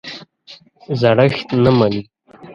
زړښت 0.99 1.47
نه 1.63 1.71
مني. 1.79 2.01